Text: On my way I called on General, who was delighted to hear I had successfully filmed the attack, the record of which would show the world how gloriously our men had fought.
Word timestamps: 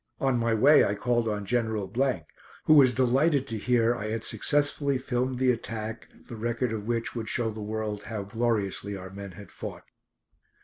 On 0.19 0.39
my 0.39 0.55
way 0.55 0.83
I 0.83 0.95
called 0.95 1.27
on 1.27 1.45
General, 1.45 1.93
who 2.65 2.73
was 2.73 2.91
delighted 2.91 3.45
to 3.45 3.57
hear 3.59 3.93
I 3.93 4.07
had 4.07 4.23
successfully 4.23 4.97
filmed 4.97 5.37
the 5.37 5.51
attack, 5.51 6.07
the 6.27 6.35
record 6.37 6.71
of 6.73 6.87
which 6.87 7.13
would 7.13 7.29
show 7.29 7.51
the 7.51 7.61
world 7.61 8.01
how 8.05 8.23
gloriously 8.23 8.97
our 8.97 9.11
men 9.11 9.33
had 9.33 9.51
fought. 9.51 9.85